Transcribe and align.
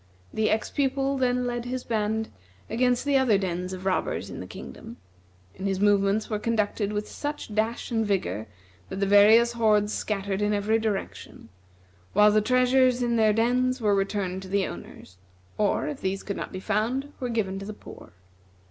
The 0.33 0.49
ex 0.49 0.71
pupil 0.71 1.15
then 1.19 1.45
led 1.45 1.65
his 1.65 1.83
band 1.83 2.29
against 2.71 3.05
the 3.05 3.19
other 3.19 3.37
dens 3.37 3.71
of 3.71 3.85
robbers 3.85 4.31
in 4.31 4.39
the 4.39 4.47
kingdom, 4.47 4.97
and 5.55 5.67
his 5.67 5.79
movements 5.79 6.27
were 6.27 6.39
conducted 6.39 6.91
with 6.91 7.07
such 7.07 7.53
dash 7.53 7.91
and 7.91 8.03
vigor 8.03 8.47
that 8.89 8.95
the 8.99 9.05
various 9.05 9.51
hordes 9.51 9.93
scattered 9.93 10.41
in 10.41 10.53
every 10.53 10.79
direction, 10.79 11.49
while 12.13 12.31
the 12.31 12.41
treasures 12.41 13.03
in 13.03 13.15
their 13.15 13.31
dens 13.31 13.79
were 13.79 13.93
returned 13.93 14.41
to 14.41 14.47
the 14.49 14.65
owners, 14.65 15.17
or, 15.59 15.87
if 15.87 16.01
these 16.01 16.23
could 16.23 16.35
not 16.35 16.51
be 16.51 16.59
found, 16.59 17.13
were 17.19 17.29
given 17.29 17.59
to 17.59 17.65
the 17.67 17.71
poor. 17.71 18.11